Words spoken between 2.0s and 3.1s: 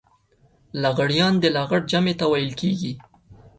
ته ويل کېږي.